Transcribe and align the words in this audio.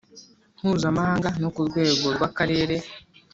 Mpuzamahanga 0.59 1.29
no 1.41 1.49
ku 1.55 1.61
rwego 1.69 2.05
rw 2.15 2.21
akarere 2.29 2.75